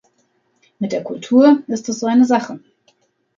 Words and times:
Mit 0.79 0.93
der 0.93 1.03
Kultur 1.03 1.61
ist 1.67 1.87
es 1.87 1.99
so 1.99 2.07
eine 2.07 2.25
Sache. 2.25 2.59